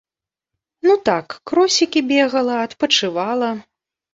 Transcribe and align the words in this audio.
Ну 0.87 0.95
так, 1.09 1.35
кросікі 1.51 2.03
бегала, 2.13 2.55
адпачывала. 2.69 3.53